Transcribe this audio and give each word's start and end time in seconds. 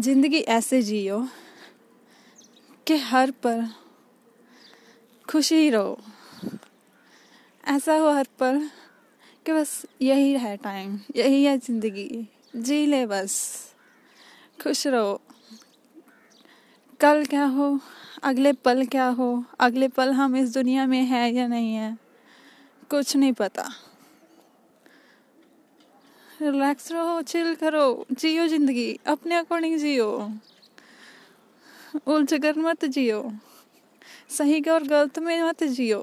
ज़िंदगी 0.00 0.38
ऐसे 0.48 0.80
जियो 0.82 1.18
कि 2.86 2.96
हर 2.96 3.30
पल 3.42 3.66
खुशी 5.28 5.68
रहो। 5.70 5.98
ऐसा 7.64 7.94
हो 7.94 8.10
हर 8.10 8.28
पल 8.38 8.60
कि 9.46 9.52
बस 9.52 9.84
यही 10.02 10.32
है 10.32 10.56
टाइम 10.56 10.98
यही 11.16 11.42
है 11.44 11.56
ज़िंदगी। 11.58 12.08
जी 12.56 12.86
ले 12.86 13.04
बस, 13.06 13.36
खुश 14.62 14.86
रहो। 14.86 15.20
कल 17.00 17.24
क्या 17.24 17.44
हो, 17.44 17.78
अगले 18.22 18.52
पल 18.52 18.84
क्या 18.86 19.06
हो, 19.08 19.44
अगले 19.60 19.88
पल 19.88 20.12
हम 20.12 20.36
इस 20.36 20.54
दुनिया 20.54 20.86
में 20.86 21.02
हैं 21.02 21.30
या 21.32 21.46
नहीं 21.46 21.74
है, 21.74 21.96
कुछ 22.90 23.16
नहीं 23.16 23.32
पता। 23.32 23.70
रिलैक्स 26.40 26.90
रहो 26.92 27.20
चिल 27.22 27.54
करो, 27.54 28.06
जियो 28.12 28.46
ज़िंदगी, 28.46 28.98
अपने 29.06 29.34
अकॉर्डिंग 29.34 29.78
जियो। 29.78 30.10
उलझ 32.06 32.34
कर 32.34 32.58
मत 32.58 32.84
जियो। 32.86 33.30
सही 34.30 34.60
और 34.62 34.84
गलत 34.84 35.18
में 35.18 35.42
मत 35.42 35.64
जियो। 35.64 36.00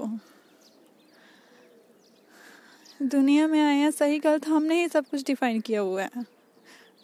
दुनिया 3.04 3.48
में 3.48 3.60
आए 3.62 3.76
हैं, 3.76 3.92
सही 3.92 4.20
गलत 4.20 4.48
हमने 4.48 4.82
ही 4.82 4.88
सब 4.88 5.06
कुछ 5.06 5.24
डिफाइन 5.26 5.60
किया 5.62 5.82
हुआ 5.82 6.02
है। 6.04 6.26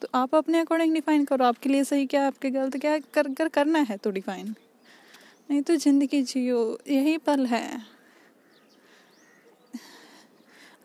तो 0.01 0.07
आप 0.15 0.35
अपने 0.35 0.59
अकॉर्डिंग 0.59 0.93
डिफाइन 0.93 1.25
करो, 1.25 1.45
आपके 1.45 1.69
लिए 1.69 1.83
सही 1.83 2.05
क्या 2.05 2.25
आपके 2.27 2.49
गलत 2.49 2.77
क्या 2.77 2.97
कर 3.13 3.33
कर, 3.33 3.47
करना 3.47 3.79
है 3.79 3.97
तो 3.97 4.11
डिफाइन 4.11 4.53
नहीं 5.49 5.61
तो 5.61 5.75
ज़िंदगी 5.75 6.21
जियो, 6.23 6.79
यही 6.87 7.17
पल 7.17 7.45
है। 7.45 7.92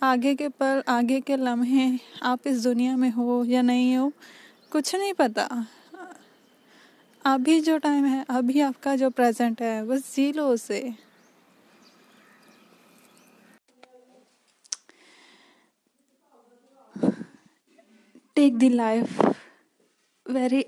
आगे 0.02 0.34
के 0.34 0.48
पल, 0.48 0.82
आगे 0.88 1.20
के 1.20 1.36
लम्हे, 1.36 1.98
आप 2.22 2.46
इस 2.46 2.62
दुनिया 2.62 2.96
में 2.96 3.10
हो 3.10 3.44
या 3.44 3.62
नहीं 3.62 3.96
हो, 3.96 4.12
कुछ 4.72 4.94
नहीं 4.94 5.12
पता। 5.14 5.66
अभी 7.24 7.60
जो 7.60 7.76
टाइम 7.78 8.04
है, 8.04 8.24
अभी 8.30 8.60
आपका 8.60 8.94
जो 8.96 9.10
प्रेजेंट 9.10 9.62
है 9.62 9.84
बस 9.86 10.14
जी 10.14 10.32
लो 10.32 10.46
उसे 10.48 10.80
टेक 18.36 18.58
द 18.58 18.70
लाइफ 18.72 19.20
वेरी 20.26 20.64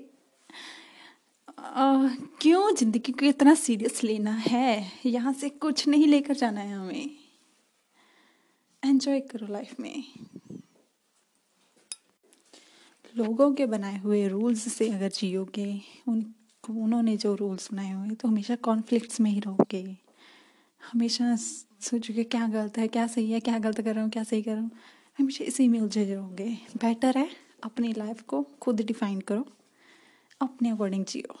क्यों 2.41 2.75
ज़िंदगी 2.75 3.11
को 3.11 3.25
इतना 3.25 3.53
सीरियस 3.55 4.03
लेना 4.03 4.31
है? 4.31 4.91
यहाँ 5.05 5.33
से 5.33 5.49
कुछ 5.49 5.87
नहीं 5.87 6.07
लेकर 6.07 6.35
जाना 6.35 6.61
है 6.61 6.73
हमें। 6.73 7.20
एंजॉय 8.85 9.19
करो 9.19 9.47
लाइफ 9.47 9.79
में। 9.79 10.03
लोगों 13.17 13.53
के 13.53 13.65
बनाए 13.65 13.97
हुए 13.97 14.27
रूल्स 14.27 14.73
से 14.73 14.89
अगर 14.89 15.09
जियोगे, 15.09 15.81
उन, 16.07 16.33
उन्होंने 16.69 17.17
जो 17.17 17.35
रूल्स 17.35 17.73
बनाए 17.73 17.91
हुए 17.91 18.09
तो 18.09 18.27
हमेशा 18.27 18.55
कॉन्फ्लिक्ट्स 18.55 19.19
में 19.19 19.31
ही 19.31 19.39
रहोगे। 19.39 19.97
हमेशा 20.81 21.35
सोचोगे, 21.35 22.23
क्या 22.23 22.47
गलत 22.47 22.77
है? 22.77 22.87
क्या 22.87 23.07
सही 23.07 23.31
है? 23.31 23.39
क्या 23.39 23.59
गलत 23.59 23.81
कर 23.81 23.95
रहा 23.95 24.03
हूँ? 24.03 24.11
क्या 24.11 24.23
सही 24.23 24.41
कर 24.41 24.51
रहा 24.51 24.61
हूँ? 24.61 24.71
हमेशा 25.19 25.45
इसी 25.45 25.67
में 25.67 25.79
उलझे 25.79 26.13
रहोगे। 26.15 26.49
बेटर 26.77 27.17
है 27.17 27.29
अपनी 27.63 27.93
लाइफ 27.93 28.21
को 28.21 28.45
खुद 28.61 28.81
डिफाइन 28.81 29.21
करो। 29.21 29.45
अपने 30.41 30.69
अकॉर्डिंग 30.69 31.05
जियो। 31.05 31.35